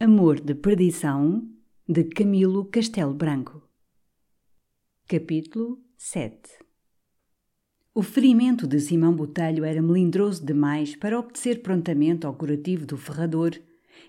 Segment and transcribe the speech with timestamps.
[0.00, 1.48] Amor de Perdição
[1.88, 3.62] de Camilo Castelo Branco.
[5.06, 6.34] Capítulo 7
[7.94, 13.52] O ferimento de Simão Botelho era melindroso demais para obedecer prontamente ao curativo do ferrador,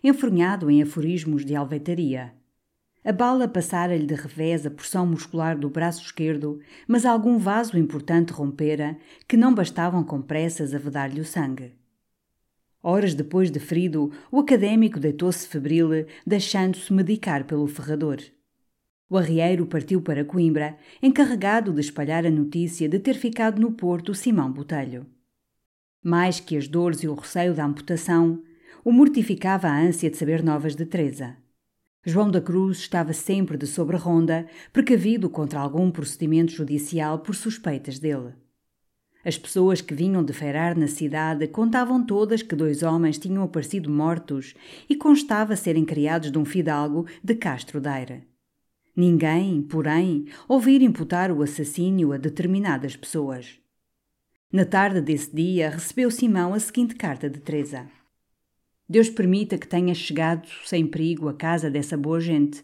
[0.03, 2.33] enfronhado em aforismos de alveitaria.
[3.03, 8.33] A bala passara-lhe de revés a porção muscular do braço esquerdo, mas algum vaso importante
[8.33, 11.73] rompera, que não bastavam com pressas a vedar-lhe o sangue.
[12.87, 18.19] Horas depois de ferido, o académico deitou-se febril, deixando-se medicar pelo ferrador.
[19.09, 24.13] O arrieiro partiu para Coimbra, encarregado de espalhar a notícia de ter ficado no Porto
[24.13, 25.07] Simão Botelho.
[26.03, 28.43] Mais que as dores e o receio da amputação,
[28.83, 31.35] o mortificava a ânsia de saber novas de Teresa.
[32.05, 38.44] João da Cruz estava sempre de sobre-ronda, precavido contra algum procedimento judicial por suspeitas dele.
[39.25, 43.89] As pessoas que vinham de feirar na cidade contavam todas que dois homens tinham aparecido
[43.89, 44.53] mortos
[44.87, 48.21] e constava serem criados de um fidalgo de Castro Daire.
[48.95, 53.59] Ninguém, porém, ouvir imputar o assassínio a determinadas pessoas.
[54.53, 57.87] Na tarde desse dia recebeu Simão a seguinte carta de Teresa.
[58.87, 62.63] Deus permita que tenha chegado sem perigo à casa dessa boa gente.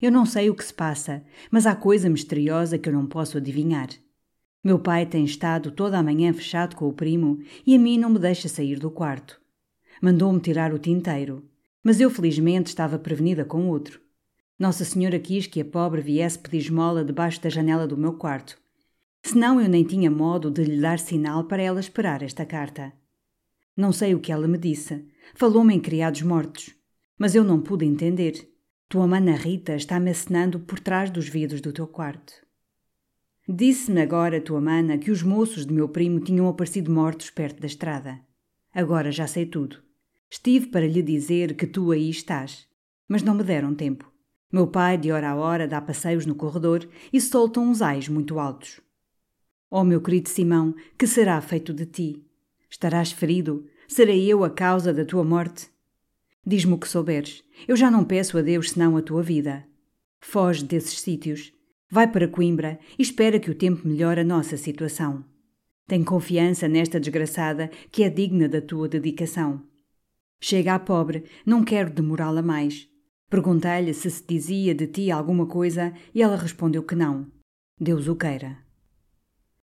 [0.00, 3.38] Eu não sei o que se passa, mas há coisa misteriosa que eu não posso
[3.38, 3.88] adivinhar.
[4.66, 8.10] Meu pai tem estado toda a manhã fechado com o primo e a mim não
[8.10, 9.40] me deixa sair do quarto.
[10.02, 11.48] Mandou-me tirar o tinteiro,
[11.84, 14.00] mas eu felizmente estava prevenida com outro.
[14.58, 18.58] Nossa Senhora quis que a pobre viesse pedir esmola debaixo da janela do meu quarto.
[19.22, 22.92] Senão eu nem tinha modo de lhe dar sinal para ela esperar esta carta.
[23.76, 25.06] Não sei o que ela me disse.
[25.36, 26.74] Falou-me em criados mortos.
[27.16, 28.50] Mas eu não pude entender.
[28.88, 32.45] Tua mana Rita está-me acenando por trás dos vidros do teu quarto.
[33.48, 37.68] Disse-me agora, tua mana, que os moços de meu primo tinham aparecido mortos perto da
[37.68, 38.20] estrada.
[38.74, 39.80] Agora já sei tudo.
[40.28, 42.66] Estive para lhe dizer que tu aí estás,
[43.06, 44.10] mas não me deram tempo.
[44.50, 48.40] Meu pai, de hora a hora, dá passeios no corredor e soltam uns ais muito
[48.40, 48.80] altos.
[49.70, 52.26] Oh, meu querido Simão, que será feito de ti?
[52.68, 53.64] Estarás ferido?
[53.86, 55.70] Serei eu a causa da tua morte?
[56.44, 57.44] Diz-me o que souberes.
[57.68, 59.64] Eu já não peço a Deus senão a tua vida.
[60.20, 61.55] Foge desses sítios
[61.88, 65.24] Vai para Coimbra e espera que o tempo melhore a nossa situação.
[65.86, 69.62] Tem confiança nesta desgraçada que é digna da tua dedicação.
[70.40, 72.88] Chega à pobre, não quero demorá-la mais.
[73.30, 77.30] Perguntei-lhe se se dizia de ti alguma coisa e ela respondeu que não.
[77.80, 78.58] Deus o queira.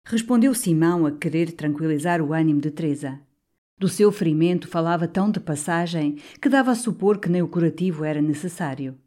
[0.05, 3.19] Respondeu Simão a querer tranquilizar o ânimo de Teresa.
[3.79, 8.03] Do seu ferimento falava tão de passagem que dava a supor que nem o curativo
[8.03, 8.97] era necessário.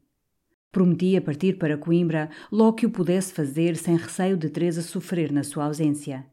[0.71, 5.43] Prometia partir para Coimbra logo que o pudesse fazer sem receio de Teresa sofrer na
[5.43, 6.27] sua ausência.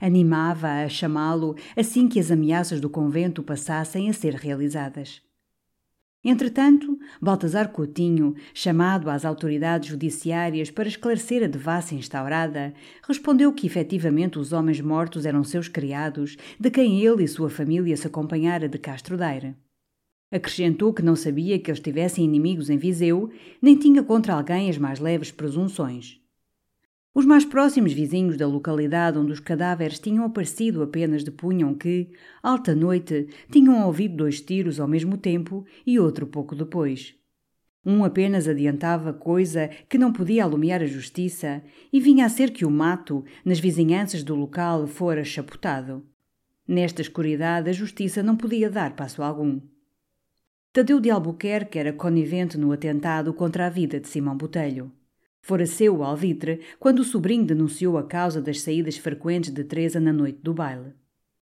[0.00, 5.22] Animava-a a chamá-lo assim que as ameaças do convento passassem a ser realizadas.
[6.22, 12.74] Entretanto, Baltazar Coutinho, chamado às autoridades judiciárias para esclarecer a devassa instaurada,
[13.08, 17.96] respondeu que efetivamente os homens mortos eram seus criados, de quem ele e sua família
[17.96, 19.56] se acompanhara de Castro Daire.
[20.30, 23.30] Acrescentou que não sabia que eles tivessem inimigos em Viseu,
[23.60, 26.20] nem tinha contra alguém as mais leves presunções.
[27.12, 32.08] Os mais próximos vizinhos da localidade onde os cadáveres tinham aparecido apenas depunham que,
[32.40, 37.16] alta noite, tinham ouvido dois tiros ao mesmo tempo e outro pouco depois.
[37.84, 41.60] Um apenas adiantava coisa que não podia alumiar a justiça
[41.92, 46.06] e vinha a ser que o mato, nas vizinhanças do local, fora chapotado.
[46.68, 49.60] Nesta escuridade, a justiça não podia dar passo algum.
[50.72, 54.92] Tadeu de Albuquerque era conivente no atentado contra a vida de Simão Botelho.
[55.42, 59.98] Fora seu o alvitre quando o sobrinho denunciou a causa das saídas frequentes de Teresa
[59.98, 60.92] na noite do baile.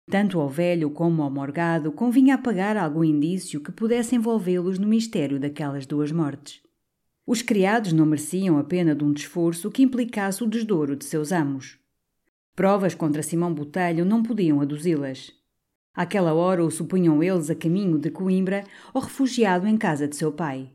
[0.09, 5.39] Tanto ao velho como ao morgado convinha apagar algum indício que pudesse envolvê-los no mistério
[5.39, 6.63] daquelas duas mortes.
[7.23, 11.31] Os criados não mereciam a pena de um desforço que implicasse o desdouro de seus
[11.31, 11.77] amos.
[12.55, 15.42] Provas contra Simão Botelho não podiam aduzi-las.
[15.95, 18.63] Àquela hora o supunham eles a caminho de Coimbra
[18.93, 20.71] ou refugiado em casa de seu pai.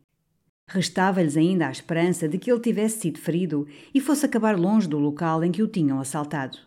[0.69, 4.99] Restava-lhes ainda a esperança de que ele tivesse sido ferido e fosse acabar longe do
[4.99, 6.59] local em que o tinham assaltado.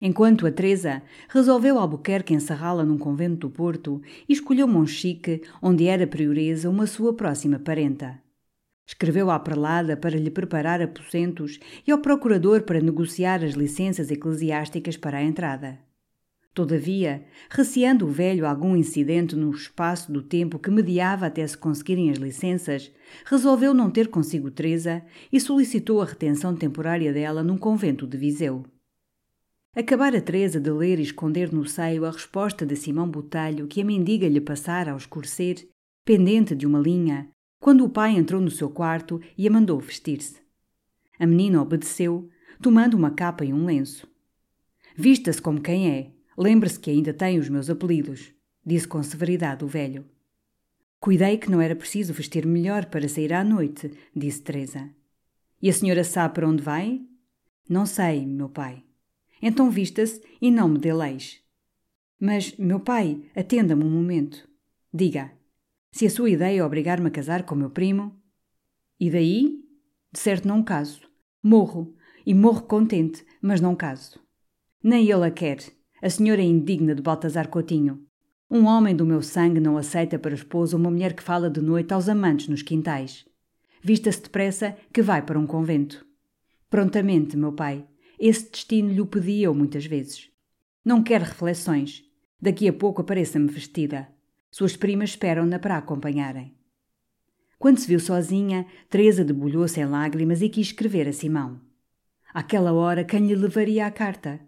[0.00, 6.06] Enquanto a Teresa resolveu Albuquerque encerrá-la num convento do Porto e escolheu Monchique, onde era
[6.06, 8.18] prioresa uma sua próxima parenta.
[8.86, 14.96] Escreveu à prelada para lhe preparar aposentos e ao procurador para negociar as licenças eclesiásticas
[14.96, 15.89] para a entrada.
[16.60, 22.10] Todavia, receando o velho algum incidente no espaço do tempo que mediava até se conseguirem
[22.10, 22.92] as licenças,
[23.24, 25.02] resolveu não ter consigo Teresa
[25.32, 28.62] e solicitou a retenção temporária dela num convento de Viseu.
[29.74, 33.84] Acabara Teresa de ler e esconder no seio a resposta de Simão Botelho que a
[33.84, 35.66] mendiga lhe passara ao escurecer,
[36.04, 40.42] pendente de uma linha, quando o pai entrou no seu quarto e a mandou vestir-se.
[41.18, 42.28] A menina obedeceu,
[42.60, 44.06] tomando uma capa e um lenço.
[44.94, 48.32] Vista-se como quem é, lembre-se que ainda tem os meus apelidos,
[48.64, 50.06] disse com severidade o velho.
[50.98, 54.90] Cuidei que não era preciso vestir melhor para sair à noite, disse Teresa.
[55.60, 57.02] E a senhora sabe para onde vai?
[57.68, 58.82] Não sei, meu pai.
[59.42, 61.42] Então vista-se e não me dê leis.
[62.18, 64.48] Mas, meu pai, atenda-me um momento.
[64.92, 65.32] Diga,
[65.92, 68.18] se a sua ideia é obrigar-me a casar com meu primo.
[68.98, 69.62] E daí?
[70.12, 71.02] De certo não caso.
[71.42, 71.94] Morro,
[72.24, 74.18] e morro contente, mas não caso.
[74.82, 75.58] Nem ele a quer.
[76.02, 78.02] A senhora é indigna de Baltazar Coutinho.
[78.50, 81.92] Um homem do meu sangue não aceita para esposa uma mulher que fala de noite
[81.92, 83.26] aos amantes nos quintais.
[83.82, 86.06] Vista-se depressa que vai para um convento.
[86.70, 87.86] Prontamente, meu pai,
[88.18, 90.30] esse destino lhe o pediu muitas vezes.
[90.82, 92.02] Não quer reflexões.
[92.40, 94.08] Daqui a pouco apareça-me vestida.
[94.50, 96.54] Suas primas esperam-na para a acompanharem.
[97.58, 101.60] Quando se viu sozinha, Teresa debulhou-se em lágrimas e quis escrever a Simão.
[102.32, 104.40] Àquela hora, quem lhe levaria a carta?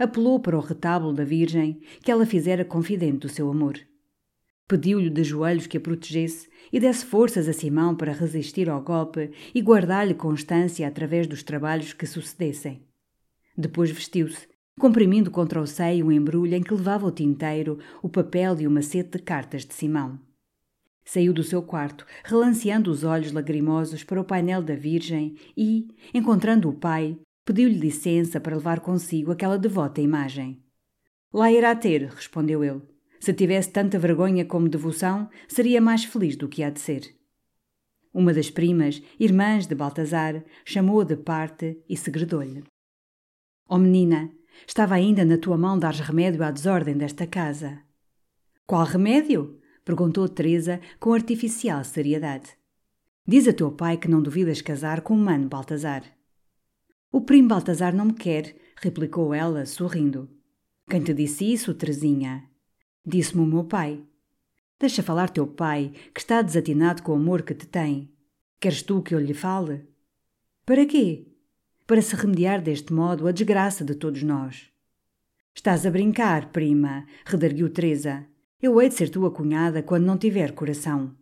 [0.00, 3.78] Apelou para o retábulo da Virgem, que ela fizera confidente do seu amor.
[4.66, 9.30] Pediu-lhe de joelhos que a protegesse e desse forças a Simão para resistir ao golpe
[9.54, 12.82] e guardar-lhe constância através dos trabalhos que sucedessem.
[13.54, 14.48] Depois vestiu-se,
[14.78, 18.70] comprimindo contra o seio um embrulho em que levava o tinteiro, o papel e o
[18.70, 20.18] macete de cartas de Simão.
[21.04, 26.70] Saiu do seu quarto, relanceando os olhos lagrimosos para o painel da Virgem e, encontrando
[26.70, 27.18] o pai,
[27.50, 30.62] pediu-lhe licença para levar consigo aquela devota imagem.
[31.32, 32.80] Lá irá ter, respondeu ele.
[33.18, 37.12] Se tivesse tanta vergonha como devoção, seria mais feliz do que há de ser.
[38.14, 42.62] Uma das primas, irmãs de Baltazar, chamou-a de parte e segredou-lhe.
[43.68, 44.30] Oh menina,
[44.64, 47.82] estava ainda na tua mão dar remédio à desordem desta casa.
[48.64, 49.58] Qual remédio?
[49.84, 52.50] perguntou Teresa com artificial seriedade.
[53.26, 56.19] Diz a teu pai que não duvidas casar com o mano Baltazar.
[57.12, 60.28] O primo Baltazar não me quer, replicou ela, sorrindo.
[60.88, 62.44] Quem te disse isso, Teresinha?
[63.04, 64.02] Disse-me o meu pai.
[64.78, 68.12] Deixa falar teu pai, que está desatinado com o amor que te tem.
[68.60, 69.86] Queres tu que eu lhe fale?
[70.64, 71.30] Para quê?
[71.90, 74.70] para se remediar deste modo a desgraça de todos nós.
[75.52, 78.24] Estás a brincar, prima, redarguiu Teresa.
[78.62, 81.12] Eu hei de ser tua cunhada quando não tiver coração.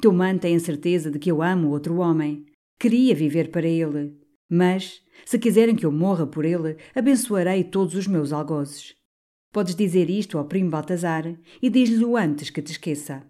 [0.00, 2.46] Teu mãe tem a certeza de que eu amo outro homem.
[2.78, 4.16] Queria viver para ele.
[4.48, 8.94] Mas, se quiserem que eu morra por ele, abençoarei todos os meus algozes.
[9.52, 13.22] Podes dizer isto ao primo Baltazar e diz-lhe-o antes que te esqueça.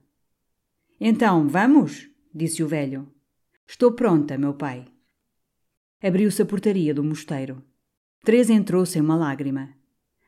[1.00, 2.08] Então, vamos?
[2.34, 3.08] disse o velho.
[3.66, 4.87] Estou pronta, meu pai
[6.06, 7.62] abriu-se a portaria do mosteiro.
[8.22, 9.70] Teresa entrou sem uma lágrima.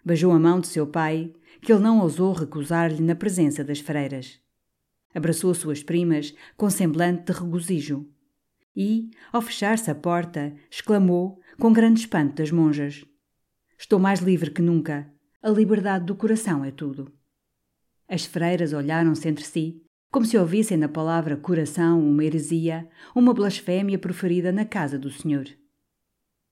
[0.02, 4.40] Beijou a mão de seu pai, que ele não ousou recusar-lhe na presença das freiras.
[5.14, 8.06] Abraçou suas primas com semblante de regozijo.
[8.76, 13.04] E, ao fechar-se a porta, exclamou, com grande espanto das monjas:
[13.78, 15.10] Estou mais livre que nunca.
[15.42, 17.10] A liberdade do coração é tudo.
[18.08, 23.98] As freiras olharam-se entre si, como se ouvissem na palavra coração uma heresia, uma blasfémia
[23.98, 25.46] proferida na casa do Senhor.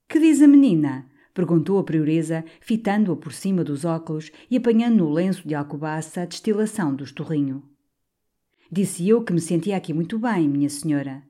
[0.07, 1.09] Que diz a menina?
[1.33, 6.25] perguntou a prioresa, fitando-a por cima dos óculos e apanhando no lenço de alcobaça a
[6.25, 7.63] destilação do estorrinho.
[8.71, 11.21] Disse eu que me sentia aqui muito bem, minha senhora.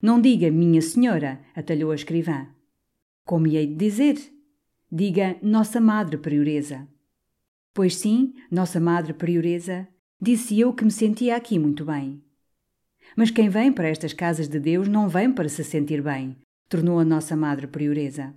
[0.00, 2.46] Não diga minha senhora, atalhou a escrivã.
[3.24, 4.16] Como hei de dizer?
[4.90, 6.86] Diga Nossa Madre Prioresa.
[7.74, 9.88] Pois sim, Nossa Madre Prioresa,
[10.20, 12.22] disse eu que me sentia aqui muito bem.
[13.16, 16.36] Mas quem vem para estas casas de Deus não vem para se sentir bem,
[16.68, 18.34] tornou a nossa madre prioresa.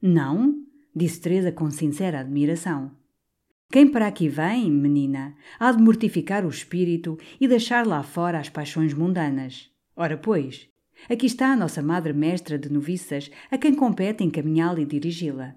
[0.00, 0.62] Não?
[0.94, 2.90] disse Teresa com sincera admiração.
[3.70, 8.48] Quem para aqui vem, menina, há de mortificar o espírito e deixar lá fora as
[8.48, 9.70] paixões mundanas.
[9.94, 10.68] Ora, pois,
[11.08, 15.54] aqui está a nossa madre mestra de noviças, a quem compete encaminhá-la e dirigi-la.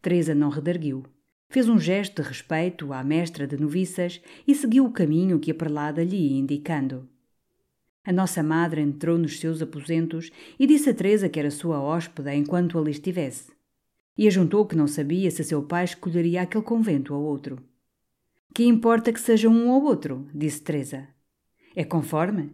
[0.00, 1.04] Teresa não redarguiu.
[1.48, 5.54] Fez um gesto de respeito à mestra de noviças e seguiu o caminho que a
[5.54, 7.08] prelada lhe ia indicando.
[8.04, 12.34] A nossa madre entrou nos seus aposentos e disse a Teresa que era sua hóspeda
[12.34, 13.50] enquanto ali estivesse.
[14.16, 17.58] E ajuntou que não sabia se seu pai escolheria aquele convento ou outro.
[18.54, 21.08] Que importa que seja um ou outro, disse Teresa.
[21.74, 22.52] É conforme.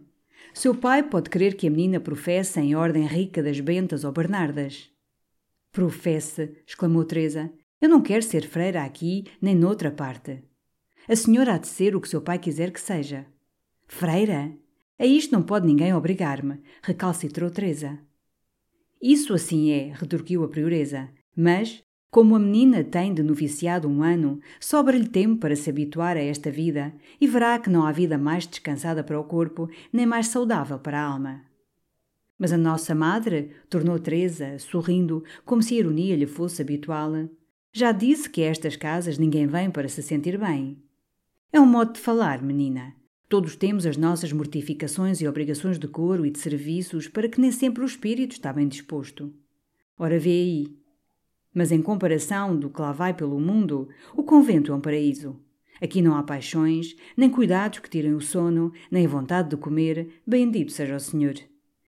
[0.53, 4.89] Seu pai pode querer que a menina professe em ordem rica das Bentas ou Bernardas.
[5.71, 7.51] Professe, exclamou Teresa.
[7.81, 10.43] Eu não quero ser freira aqui nem noutra parte.
[11.07, 13.25] A senhora há de ser o que seu pai quiser que seja.
[13.87, 14.53] Freira?
[14.97, 17.99] A isto não pode ninguém obrigar-me, recalcitrou Teresa.
[19.01, 21.09] Isso assim é, retorquiu a prioresa.
[21.35, 21.82] Mas,
[22.13, 26.51] como a menina tem de noviciado um ano, sobra-lhe tempo para se habituar a esta
[26.51, 30.77] vida e verá que não há vida mais descansada para o corpo, nem mais saudável
[30.77, 31.41] para a alma.
[32.37, 37.13] Mas a nossa madre, tornou Teresa, sorrindo, como se a ironia lhe fosse habitual,
[37.71, 40.77] já disse que a estas casas ninguém vem para se sentir bem.
[41.51, 42.93] É um modo de falar, menina.
[43.27, 47.51] Todos temos as nossas mortificações e obrigações de coro e de serviços para que nem
[47.51, 49.33] sempre o espírito está bem disposto.
[49.97, 50.82] Ora, vê aí.
[51.53, 55.39] Mas em comparação do que lá vai pelo mundo, o convento é um paraíso.
[55.81, 60.71] Aqui não há paixões, nem cuidados que tirem o sono, nem vontade de comer, bendito
[60.71, 61.35] seja o Senhor.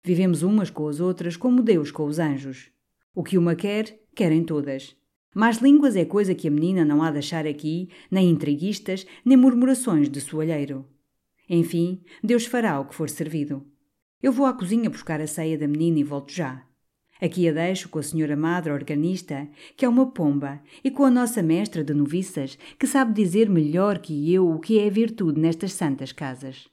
[0.03, 2.71] Vivemos umas com as outras como Deus com os anjos.
[3.13, 4.95] O que uma quer, querem todas.
[5.35, 9.37] Mas línguas é coisa que a menina não há de achar aqui, nem intriguistas, nem
[9.37, 10.85] murmurações de soalheiro.
[11.49, 13.65] Enfim, Deus fará o que for servido.
[14.21, 16.65] Eu vou à cozinha buscar a ceia da menina e volto já.
[17.21, 21.11] Aqui a deixo com a senhora madre organista, que é uma pomba, e com a
[21.11, 25.73] nossa mestra de noviças, que sabe dizer melhor que eu o que é virtude nestas
[25.73, 26.67] santas casas.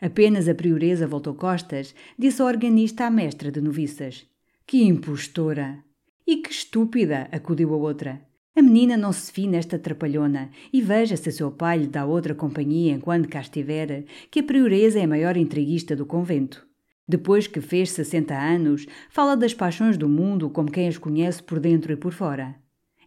[0.00, 4.26] Apenas a prioresa voltou costas, disse a organista à mestra de noviças.
[4.66, 5.82] Que impostora!
[6.26, 7.28] E que estúpida!
[7.32, 8.20] acudiu a outra.
[8.54, 12.34] A menina não se fie nesta trapalhona e veja se seu pai lhe dá outra
[12.34, 16.67] companhia enquanto cá estiver, que a prioresa é a maior intriguista do convento.
[17.08, 21.58] Depois que fez sessenta anos, fala das paixões do mundo como quem as conhece por
[21.58, 22.54] dentro e por fora.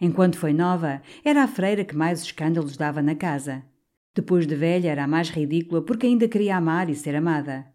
[0.02, 3.64] Enquanto foi nova, era a freira que mais escândalos dava na casa.
[4.16, 7.68] Depois de velha, era a mais ridícula porque ainda queria amar e ser amada.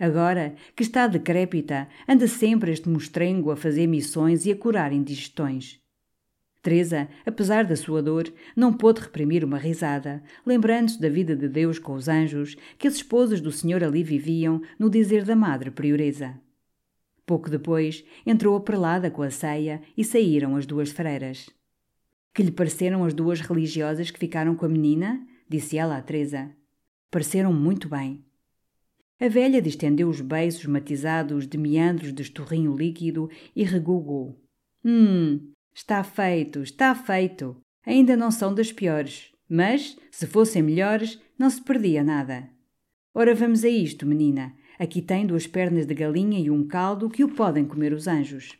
[0.00, 5.83] Agora, que está decrépita, anda sempre este mostrengo a fazer missões e a curar indigestões.
[6.64, 11.78] Teresa, apesar da sua dor, não pôde reprimir uma risada, lembrando-se da vida de Deus
[11.78, 16.40] com os anjos que as esposas do Senhor ali viviam no dizer da Madre Prioresa.
[17.26, 21.50] Pouco depois, entrou a prelada com a ceia e saíram as duas freiras.
[22.32, 25.20] Que lhe pareceram as duas religiosas que ficaram com a menina?
[25.46, 26.50] disse ela a Teresa.
[27.10, 28.24] Pareceram muito bem.
[29.20, 34.42] A velha distendeu os beiços matizados de meandros de estorrinho líquido e regugou.
[34.82, 37.56] Hum, Está feito, está feito.
[37.84, 42.48] Ainda não são das piores, mas, se fossem melhores, não se perdia nada.
[43.12, 44.54] Ora, vamos a isto, menina.
[44.78, 48.56] Aqui tem duas pernas de galinha e um caldo que o podem comer os anjos.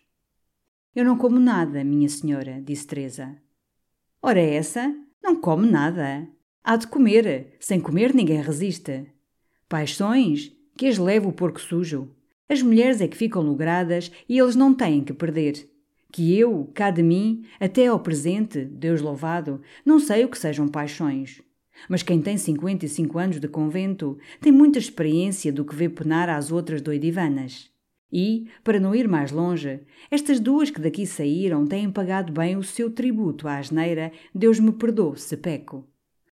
[0.93, 3.37] Eu não como nada, minha senhora, disse Teresa.
[4.21, 4.93] Ora, essa
[5.23, 6.29] não come nada.
[6.65, 7.57] Há de comer.
[7.61, 9.07] Sem comer ninguém resiste.
[9.69, 10.53] Paixões?
[10.77, 12.13] Que as leva o porco sujo.
[12.49, 15.74] As mulheres é que ficam logradas e eles não têm que perder
[16.15, 20.69] que eu, cá de mim, até ao presente, Deus louvado, não sei o que sejam
[20.69, 21.43] paixões.
[21.89, 26.53] Mas quem tem 55 anos de convento tem muita experiência do que vê penar às
[26.53, 27.69] outras doidivanas.
[28.13, 32.63] E, para não ir mais longe, estas duas que daqui saíram têm pagado bem o
[32.63, 35.85] seu tributo à asneira, Deus me perdoe se peco.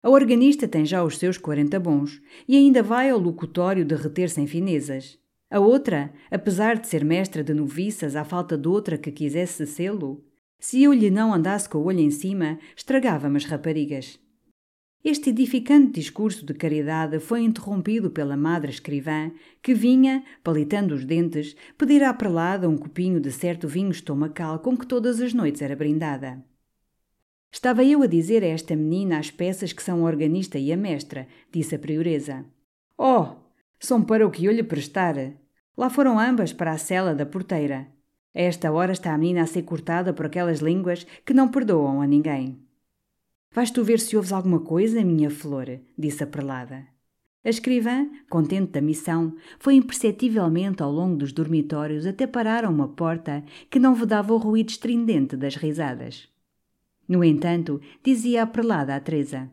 [0.02, 4.44] A organista tem já os seus 40 bons e ainda vai ao locutório derreter sem
[4.44, 5.20] finezas.
[5.50, 10.22] A outra, apesar de ser mestra de noviças à falta de outra que quisesse sê-lo,
[10.58, 14.18] se eu lhe não andasse com o olho em cima, estragava-me as raparigas.
[15.02, 19.30] Este edificante discurso de caridade foi interrompido pela madre escrivã,
[19.62, 24.76] que vinha, palitando os dentes, pedir à prelada um copinho de certo vinho estomacal com
[24.76, 26.44] que todas as noites era brindada.
[27.50, 30.76] Estava eu a dizer a esta menina as peças que são a organista e a
[30.76, 32.44] mestra, disse a prioresa.
[32.98, 33.47] Oh,
[33.78, 35.14] são para o que eu lhe prestar.
[35.76, 37.86] Lá foram ambas para a cela da porteira.
[38.34, 42.00] A esta hora está a menina a ser cortada por aquelas línguas que não perdoam
[42.00, 42.60] a ninguém.
[43.52, 46.86] Vais tu ver se ouves alguma coisa, minha flor, disse a prelada.
[47.44, 52.88] A escrivã, contente da missão, foi imperceptivelmente ao longo dos dormitórios até parar a uma
[52.88, 56.28] porta que não vedava o ruído estridente das risadas.
[57.08, 59.50] No entanto, dizia a prelada a Teresa: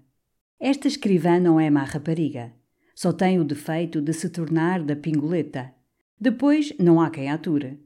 [0.59, 2.51] Esta escrivã não é má rapariga.
[2.95, 5.71] Só tem o defeito de se tornar da pingoleta.
[6.19, 7.79] Depois não há quem ature.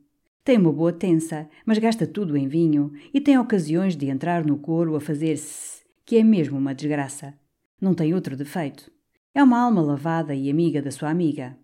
[0.46, 4.58] Tem uma boa tensa, mas gasta tudo em vinho e tem ocasiões de entrar no
[4.58, 7.34] coro a fazer-se, que é mesmo uma desgraça.
[7.82, 8.90] Não tem outro defeito.
[9.34, 11.58] É uma alma lavada e amiga da sua amiga.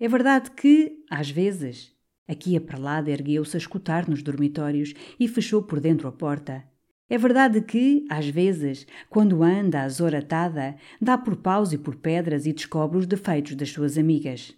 [0.00, 5.62] É verdade que, às vezes, Aqui a prelada ergueu-se a escutar nos dormitórios e fechou
[5.62, 6.62] por dentro a porta.
[7.10, 12.52] É verdade que, às vezes, quando anda azoratada, dá por paus e por pedras e
[12.52, 14.54] descobre os defeitos das suas amigas.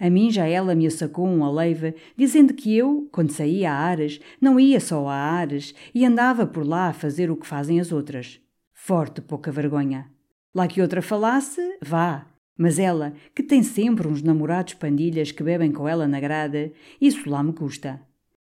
[0.00, 4.20] A mim já ela me sacou um aleive, dizendo que eu, quando saía a Ares,
[4.40, 7.92] não ia só a Ares e andava por lá a fazer o que fazem as
[7.92, 8.40] outras.
[8.72, 10.10] Forte pouca vergonha.
[10.52, 12.26] Lá que outra falasse, vá.
[12.56, 17.28] Mas ela, que tem sempre uns namorados pandilhas que bebem com ela na grada, isso
[17.28, 18.00] lá me custa.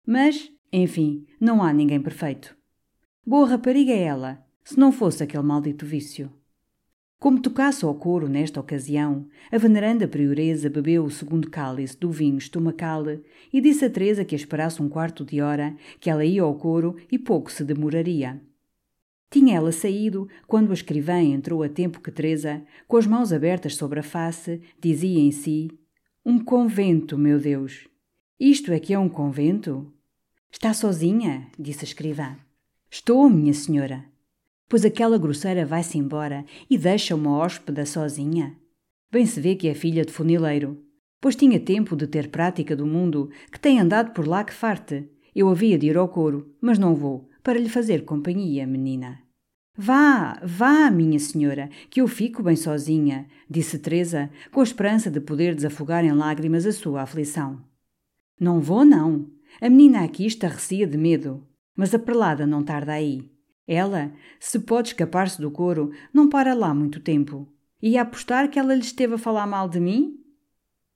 [0.06, 2.59] Mas, enfim, não há ninguém perfeito.
[3.30, 6.34] Boa rapariga é ela, se não fosse aquele maldito vício.
[7.20, 12.40] Como tocasse ao couro nesta ocasião, a veneranda prioresa bebeu o segundo cálice do vinho
[12.40, 13.04] estomacal
[13.54, 16.96] e disse a Teresa que esperasse um quarto de hora, que ela ia ao couro
[17.12, 18.42] e pouco se demoraria.
[19.30, 23.76] Tinha ela saído quando a escrivã entrou a tempo que Teresa, com as mãos abertas
[23.76, 25.70] sobre a face, dizia em si:
[26.26, 27.88] Um convento, meu Deus!
[28.40, 29.94] Isto é que é um convento?
[30.52, 31.48] Está sozinha?
[31.60, 32.36] disse a escrivã.
[32.92, 34.04] Estou, minha senhora.
[34.68, 38.58] Pois aquela grosseira vai-se embora e deixa uma hóspeda sozinha.
[39.12, 40.84] Bem se vê que é filha de funileiro.
[41.22, 45.08] Pois tinha tempo de ter prática do mundo, que tem andado por lá que farte.
[45.36, 49.20] Eu havia de ir ao coro, mas não vou, para lhe fazer companhia, menina.
[49.78, 55.22] Vá, vá, minha senhora, que eu fico bem sozinha, disse Teresa, com a esperança de
[55.22, 57.64] poder desafogar em lágrimas a sua aflição.
[58.40, 59.30] Não vou, não.
[59.62, 61.46] A menina aqui estarrecia de medo.
[61.80, 63.32] Mas a prelada não tarda aí.
[63.66, 67.48] Ela, se pode escapar-se do coro, não para lá muito tempo.
[67.82, 70.20] Ia apostar que ela lhe esteve a falar mal de mim?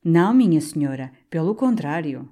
[0.03, 2.27] Não, minha senhora, pelo contrário.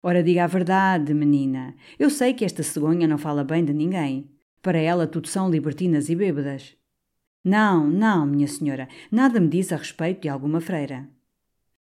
[0.00, 1.74] Ora, diga a verdade, menina.
[1.98, 4.30] Eu sei que esta cegonha não fala bem de ninguém.
[4.62, 6.76] Para ela tudo são libertinas e bêbadas.
[7.42, 11.08] Não, não, minha senhora, nada me disse a respeito de alguma freira.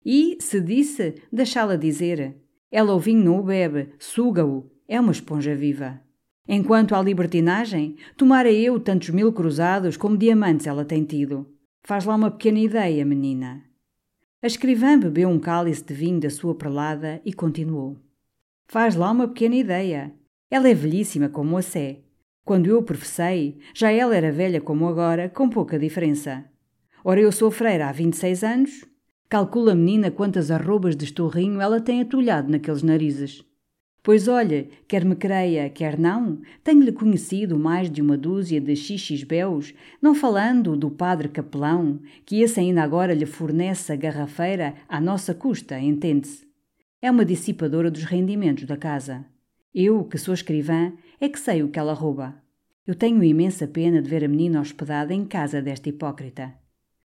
[0.05, 2.37] E, se disse, deixá-la dizer.
[2.69, 6.01] Ela o vinho não o bebe, suga-o, é uma esponja viva.
[6.47, 11.47] Enquanto à libertinagem, tomara eu tantos mil cruzados como diamantes ela tem tido.
[11.83, 13.63] Faz lá uma pequena ideia, menina.
[14.41, 17.97] A escrivã bebeu um cálice de vinho da sua prelada e continuou.
[18.67, 20.13] Faz lá uma pequena ideia.
[20.51, 22.01] Ela é velhíssima como a sé.
[22.43, 26.45] Quando eu professei, já ela era velha como agora, com pouca diferença.
[27.03, 28.85] Ora, eu sou freira há 26 anos.
[29.27, 33.43] Calcula, menina, quantas arrobas de estorrinho ela tem atulhado naqueles narizes.
[34.05, 39.73] Pois olha, quer me creia, quer não, tenho-lhe conhecido mais de uma dúzia de xixisbeus,
[39.99, 45.33] não falando do padre capelão, que esse ainda agora lhe fornece a garrafeira à nossa
[45.33, 46.45] custa, entende-se.
[47.01, 49.25] É uma dissipadora dos rendimentos da casa.
[49.73, 52.35] Eu, que sou escrivã, é que sei o que ela rouba.
[52.85, 56.53] Eu tenho imensa pena de ver a menina hospedada em casa desta hipócrita.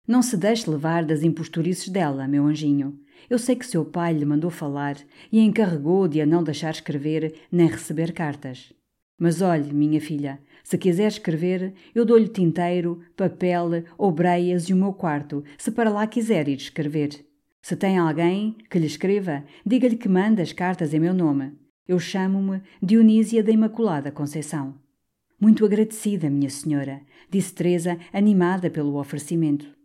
[0.04, 2.98] Não se deixe levar das imposturices dela, meu anjinho.
[3.28, 4.96] Eu sei que seu pai lhe mandou falar
[5.30, 8.72] e encarregou de a não deixar escrever nem receber cartas.
[9.18, 14.92] Mas olhe, minha filha, se quiser escrever, eu dou-lhe tinteiro, papel, obreias e o meu
[14.92, 17.24] quarto, se para lá quiser ir escrever.
[17.60, 21.52] Se tem alguém que lhe escreva, diga-lhe que manda as cartas em meu nome.
[21.86, 24.74] Eu chamo-me Dionísia da Imaculada Conceição.
[25.40, 27.00] Muito agradecida, minha senhora,
[27.30, 29.77] disse Teresa, animada pelo oferecimento.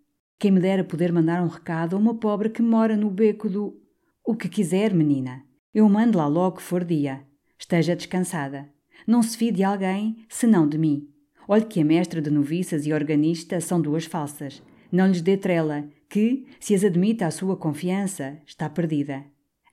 [0.44, 3.82] Quem me dera poder mandar um recado a uma pobre que mora no beco do.
[4.26, 5.42] O que quiser, menina.
[5.74, 7.22] Eu mando lá logo que for dia.
[7.58, 8.70] Esteja descansada.
[9.08, 11.08] Não se fie de alguém, senão de mim.
[11.48, 14.62] Olhe que a mestra de noviças e organista são duas falsas.
[14.92, 19.24] Não lhes dê trela, que, se as admite à sua confiança, está perdida.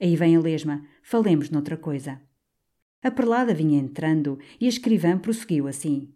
[0.01, 0.87] Aí vem a lesma.
[1.03, 2.23] Falemos noutra coisa.
[3.03, 6.15] A prelada vinha entrando e a escrivã prosseguiu assim.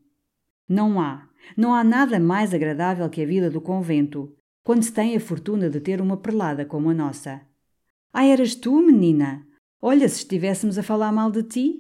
[0.68, 4.32] Não há, não há nada mais agradável que a vida do convento,
[4.64, 7.42] quando se tem a fortuna de ter uma prelada como a nossa.
[8.12, 9.46] Ah, eras tu, menina?
[9.80, 11.76] Olha, se estivéssemos a falar mal de ti.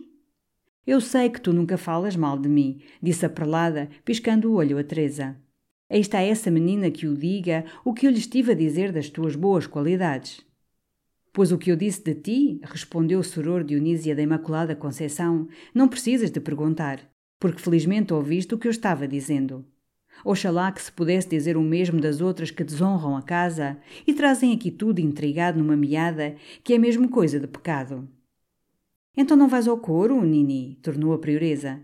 [0.86, 4.78] Eu sei que tu nunca falas mal de mim, disse a prelada, piscando o olho
[4.78, 5.36] a Teresa.
[5.90, 9.08] Aí está essa menina que o diga o que eu lhe estive a dizer das
[9.08, 10.44] tuas boas qualidades.
[11.32, 15.88] Pois o que eu disse de ti, respondeu o soror Dionísia da Imaculada Conceição, não
[15.88, 17.00] precisas de perguntar
[17.44, 19.66] porque felizmente ouviste o que eu estava dizendo.
[20.24, 24.52] Oxalá que se pudesse dizer o mesmo das outras que desonram a casa e trazem
[24.52, 28.08] aqui tudo intrigado numa meada, que é mesmo coisa de pecado.
[29.16, 30.78] Então não vais ao coro, Nini?
[30.82, 31.80] tornou a prioresa.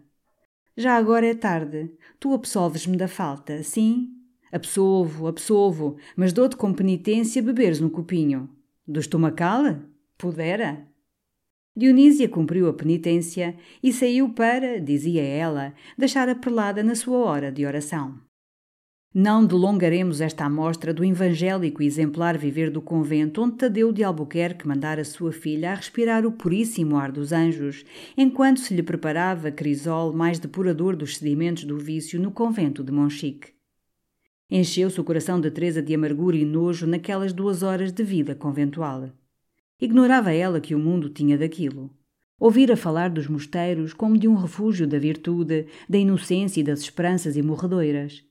[0.77, 1.90] Já agora é tarde.
[2.19, 4.16] Tu absolves-me da falta, sim?
[4.53, 8.49] Absolvo, absolvo, mas dou-te com penitência beberes no copinho.
[8.87, 9.77] Do estomacal?
[10.19, 10.89] Pudera.
[11.76, 17.52] Dionísia cumpriu a penitência e saiu para, dizia ela, deixar a prelada na sua hora
[17.52, 18.18] de oração.
[19.12, 24.68] Não delongaremos esta amostra do evangélico e exemplar viver do convento onde Tadeu de Albuquerque
[24.68, 27.85] mandara sua filha a respirar o puríssimo ar dos anjos,
[28.16, 33.52] enquanto se lhe preparava crisol mais depurador dos sedimentos do vício no convento de Monchique.
[34.48, 39.11] Encheu-se o coração de Teresa de amargura e nojo naquelas duas horas de vida conventual.
[39.81, 41.90] Ignorava ela que o mundo tinha daquilo.
[42.38, 47.37] Ouvira falar dos mosteiros como de um refúgio da virtude, da inocência e das esperanças
[47.37, 48.25] imorredoiras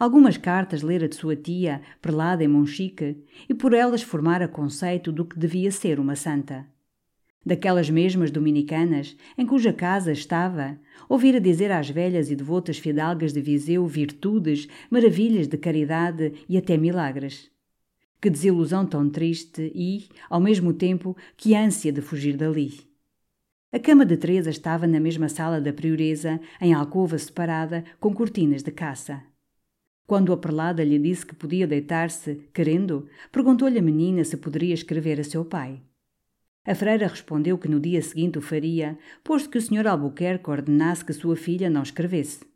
[0.00, 5.26] Algumas cartas lera de sua tia, prelada em Monchique, e por elas formara conceito do
[5.26, 6.66] que devia ser uma santa.
[7.44, 13.42] Daquelas mesmas dominicanas, em cuja casa estava, ouvira dizer às velhas e devotas fidalgas de
[13.42, 17.50] Viseu virtudes, maravilhas de caridade e até milagres.
[18.20, 22.90] Que desilusão tão triste e, ao mesmo tempo, que ânsia de fugir dali.
[23.72, 28.62] A cama de Teresa estava na mesma sala da prioresa, em alcova separada, com cortinas
[28.62, 29.22] de caça.
[30.06, 35.20] Quando a prelada lhe disse que podia deitar-se, querendo, perguntou-lhe a menina se poderia escrever
[35.20, 35.80] a seu pai.
[36.66, 39.86] A freira respondeu que no dia seguinte o faria, posto que o Sr.
[39.86, 42.49] Albuquerque ordenasse que sua filha não escrevesse.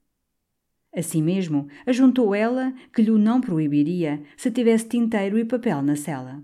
[0.97, 6.43] Assim mesmo, ajuntou ela que lhe não proibiria se tivesse tinteiro e papel na cela.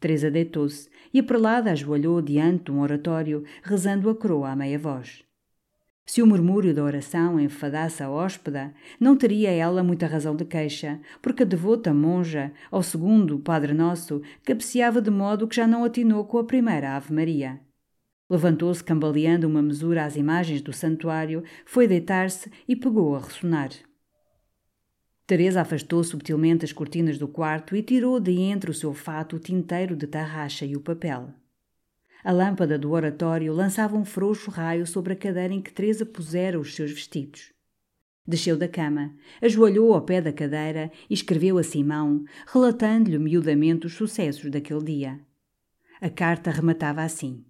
[0.00, 4.78] Teresa deitou-se e a prelada ajoelhou diante de um oratório, rezando a coroa à meia
[4.78, 5.24] voz.
[6.06, 11.00] Se o murmúrio da oração enfadasse a hóspeda, não teria ela muita razão de queixa,
[11.22, 16.26] porque a devota monja, ao segundo Padre Nosso, cabeceava de modo que já não atinou
[16.26, 17.58] com a primeira Ave Maria.
[18.34, 23.70] Levantou-se cambaleando uma mesura às imagens do santuário, foi deitar-se e pegou a ressonar.
[25.24, 29.38] Teresa afastou subtilmente as cortinas do quarto e tirou de entre o seu fato o
[29.38, 31.32] tinteiro de tarraxa e o papel.
[32.24, 36.58] A lâmpada do oratório lançava um frouxo raio sobre a cadeira em que Teresa pusera
[36.58, 37.52] os seus vestidos.
[38.26, 43.94] Desceu da cama, ajoelhou ao pé da cadeira e escreveu a Simão, relatando-lhe miudamente os
[43.94, 45.20] sucessos daquele dia.
[46.00, 47.44] A carta rematava assim: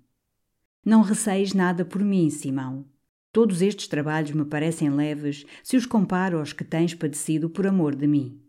[0.85, 2.85] Não receis nada por mim, Simão.
[3.33, 7.97] Todos estes trabalhos me parecem leves se os comparo aos que tens padecido por amor
[7.97, 8.41] de mim.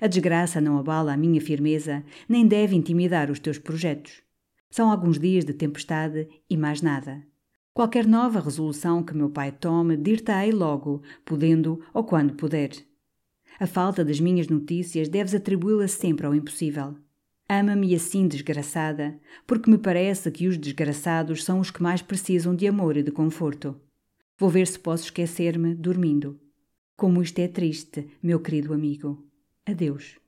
[0.00, 4.22] A desgraça não abala a minha firmeza, nem deve intimidar os teus projetos.
[4.70, 7.22] São alguns dias de tempestade e mais nada.
[7.72, 12.70] Qualquer nova resolução que meu pai tome, dir-te-ei logo, podendo ou quando puder.
[13.58, 16.96] A falta das minhas notícias deves atribuí-la sempre ao impossível.
[17.52, 22.68] Ama-me assim desgraçada, porque me parece que os desgraçados são os que mais precisam de
[22.68, 23.74] amor e de conforto.
[24.38, 26.40] Vou ver se posso esquecer-me dormindo.
[26.96, 29.26] Como isto é triste, meu querido amigo.
[29.66, 30.19] Adeus.